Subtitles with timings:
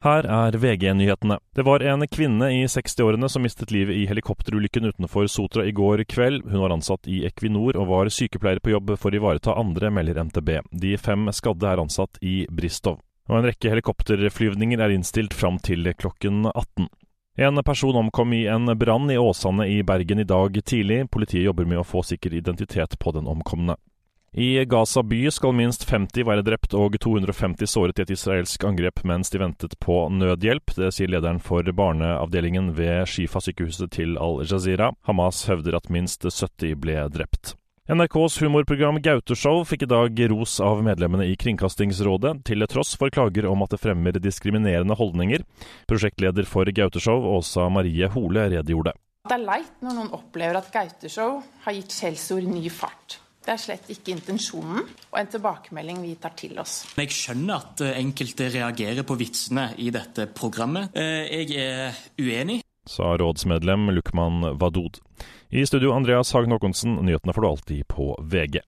[0.00, 1.36] Her er VG-nyhetene.
[1.52, 6.06] Det var en kvinne i 60-årene som mistet livet i helikopterulykken utenfor Sotra i går
[6.08, 6.46] kveld.
[6.48, 10.22] Hun var ansatt i Equinor og var sykepleier på jobb for å ivareta andre, melder
[10.24, 10.54] NTB.
[10.72, 13.02] De fem skadde er ansatt i Bristov.
[13.28, 16.88] Og en rekke helikopterflyvninger er innstilt fram til klokken 18.
[17.44, 21.10] En person omkom i en brann i Åsane i Bergen i dag tidlig.
[21.12, 23.76] Politiet jobber med å få sikker identitet på den omkomne.
[24.32, 29.00] I Gaza by skal minst 50 være drept og 250 såret i et israelsk angrep
[29.02, 30.70] mens de ventet på nødhjelp.
[30.76, 34.92] Det sier lederen for barneavdelingen ved Shifa-sykehuset til Al-Jazeera.
[35.08, 37.56] Hamas hevder at minst 70 ble drept.
[37.90, 43.48] NRKs humorprogram Gauteshow fikk i dag ros av medlemmene i Kringkastingsrådet, til tross for klager
[43.50, 45.42] om at det fremmer diskriminerende holdninger.
[45.90, 48.94] Prosjektleder for Gauteshow, Åsa Marie Hole, redegjorde.
[49.26, 53.18] Det er leit når noen opplever at Gauteshow har gitt skjellsord ny fart.
[53.40, 56.82] Det er slett ikke intensjonen, og en tilbakemelding vi tar til oss.
[57.00, 60.92] Jeg skjønner at eh, enkelte reagerer på vitsene i dette programmet.
[60.92, 62.60] Eh, jeg er uenig.
[62.90, 65.00] Sa rådsmedlem Lukman Wadud.
[65.50, 68.60] I studio Andreas Hagen Haakonsen, nyhetene får du alltid på VG.